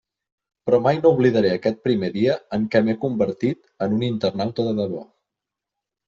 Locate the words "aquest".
1.57-1.75